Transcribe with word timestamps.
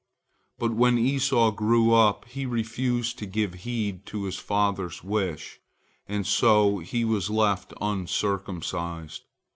But 0.57 0.73
when 0.73 0.97
Esau 0.97 1.51
grew 1.51 1.93
up, 1.93 2.25
he 2.25 2.47
refused 2.47 3.19
to 3.19 3.27
give 3.27 3.53
heed 3.69 4.03
to 4.07 4.23
his 4.23 4.37
father's 4.37 5.03
wish, 5.03 5.59
and 6.07 6.25
so 6.25 6.79
he 6.79 7.05
was 7.05 7.29
left 7.29 7.71
uncircumcised. 7.79 9.21